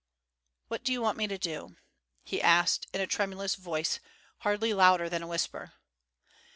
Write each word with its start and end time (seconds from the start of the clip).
"What 0.67 0.83
do 0.83 0.91
you 0.91 0.99
want 0.99 1.19
me 1.19 1.27
to 1.27 1.37
do?" 1.37 1.75
he 2.23 2.41
asked, 2.41 2.87
in 2.91 3.01
a 3.01 3.05
tremulous 3.05 3.53
voice, 3.53 3.99
hardly 4.39 4.73
louder 4.73 5.09
than 5.09 5.21
a 5.21 5.27
whisper. 5.27 5.73